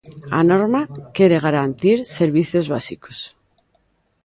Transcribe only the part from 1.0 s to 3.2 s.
quere garantir servizos básicos.